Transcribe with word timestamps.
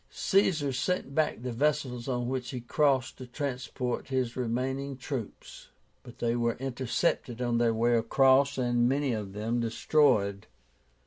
Caesar 0.31 0.73
sent 0.73 1.13
back 1.13 1.39
the 1.43 1.51
vessels 1.51 2.07
on 2.07 2.27
which 2.27 2.49
he 2.49 2.59
crossed 2.59 3.19
to 3.19 3.27
transport 3.27 4.07
his 4.07 4.35
remaining 4.35 4.97
troops, 4.97 5.67
but 6.01 6.17
they 6.17 6.35
were 6.35 6.55
intercepted 6.57 7.39
on 7.39 7.59
their 7.59 7.71
way 7.75 7.93
across 7.95 8.57
and 8.57 8.89
many 8.89 9.13
of 9.13 9.33
them 9.33 9.59
destroyed. 9.59 10.47